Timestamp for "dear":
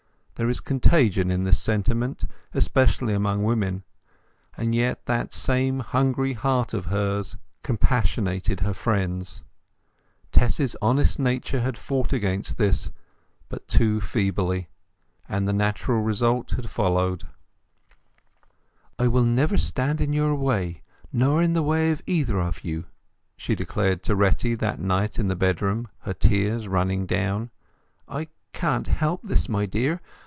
29.67-30.01